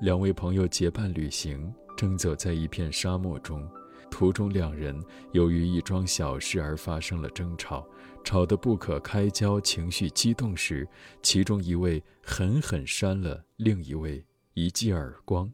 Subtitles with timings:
[0.00, 3.66] 两位朋友结伴旅行，正走在一片沙漠中。
[4.10, 5.00] 途中，两人
[5.32, 7.86] 由于一桩小事而发生了争吵，
[8.22, 10.86] 吵得不可开交，情绪激动时，
[11.22, 15.50] 其中一位狠狠扇了另一位一记耳光。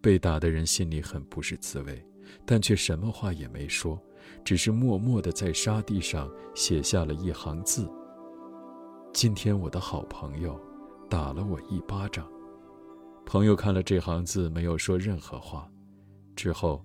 [0.00, 2.04] 被打的人心里很不是滋味，
[2.46, 4.02] 但却什么话也没说，
[4.42, 7.88] 只是默默地在沙地上写下了一行字
[9.12, 10.58] ：“今天我的好朋友
[11.08, 12.26] 打了我一巴掌。”
[13.24, 15.68] 朋友看了这行字，没有说任何话。
[16.36, 16.84] 之后。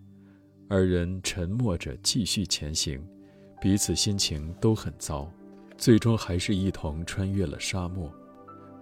[0.68, 3.00] 二人沉默着继续前行，
[3.62, 5.32] 彼此心情都很糟，
[5.78, 8.12] 最终还是一同穿越了沙漠。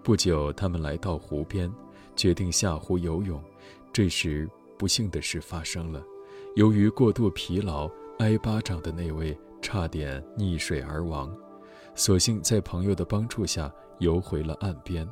[0.02, 1.70] 不久，他们来到湖边，
[2.16, 3.44] 决定下湖游泳。
[3.92, 6.02] 这时，不幸的事发生了：
[6.56, 11.36] 由于过度疲劳，挨巴掌的那位差点溺水而亡。
[11.96, 15.06] 所幸在朋友的帮助下游回了岸边。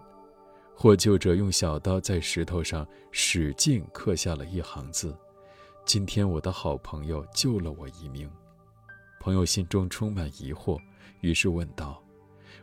[0.82, 5.16] 获救者用小刀在石头上使劲刻下了一行字。
[5.86, 8.28] 今天我的好朋友救了我一命，
[9.20, 10.80] 朋友心中充满疑惑，
[11.20, 12.04] 于是问道：“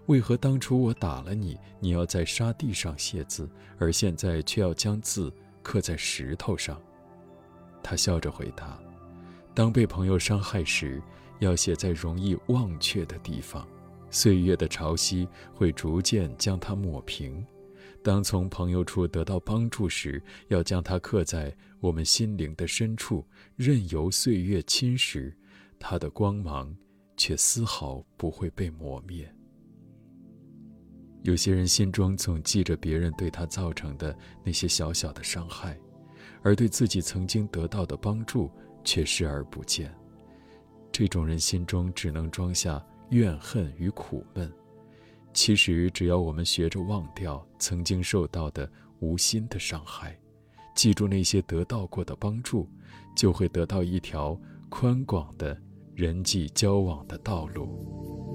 [0.07, 6.77] 为何当初我打了你，你要在沙地上写字，而现在却要将字刻在石头上？”
[7.85, 8.77] 他笑着回答
[9.55, 11.01] ：“当被朋友伤害时，
[11.39, 13.65] 要写在容易忘却的地方，
[14.11, 17.47] 岁月的潮汐会逐渐将它抹平。”
[18.09, 23.23] 当从朋友处得到帮助时，要将它刻在我们心灵的深处，
[23.55, 25.31] 任由岁月侵蚀，
[25.79, 26.75] 它的光芒
[27.19, 29.31] 却丝毫不会被磨灭。
[31.23, 35.79] 有些人心中总记着别人对他造成的那些小小的伤害，
[36.41, 38.51] 而对自己曾经得到的帮助
[38.85, 39.95] 却视而不见。
[40.91, 44.51] 这种人心中只能装下怨恨与苦闷。
[45.33, 48.69] 其实，只要我们学着忘掉曾经受到的
[49.01, 50.19] 无心的伤害，
[50.75, 52.69] 记住那些得到过的帮助，
[53.17, 55.57] 就会得到一条宽广的
[55.95, 58.28] 人际交往的道路。